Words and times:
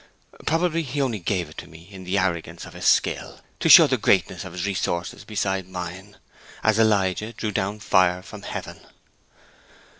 Probably 0.47 0.81
he 0.81 0.99
only 0.99 1.19
gave 1.19 1.47
it 1.47 1.59
to 1.59 1.67
me 1.67 1.87
in 1.91 2.05
the 2.05 2.17
arrogance 2.17 2.65
of 2.65 2.73
his 2.73 2.87
skill, 2.87 3.39
to 3.59 3.69
show 3.69 3.85
the 3.85 3.99
greatness 3.99 4.43
of 4.43 4.53
his 4.53 4.65
resources 4.65 5.23
beside 5.23 5.67
mine, 5.69 6.17
as 6.63 6.79
Elijah 6.79 7.33
drew 7.33 7.51
down 7.51 7.79
fire 7.79 8.23
from 8.23 8.41
heaven." 8.41 8.79